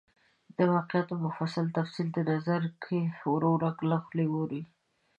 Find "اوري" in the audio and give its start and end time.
4.33-4.61